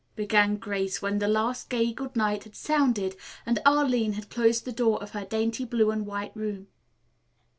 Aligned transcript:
began 0.15 0.57
Grace 0.57 0.99
when 0.99 1.19
the 1.19 1.27
last 1.27 1.69
gay 1.69 1.93
good 1.93 2.15
night 2.15 2.43
had 2.45 2.55
sounded 2.55 3.15
and 3.45 3.59
Arline 3.67 4.13
had 4.13 4.31
closed 4.31 4.65
the 4.65 4.71
door 4.71 4.99
of 4.99 5.11
her 5.11 5.25
dainty 5.25 5.63
blue 5.63 5.91
and 5.91 6.07
white 6.07 6.35
room. 6.35 6.65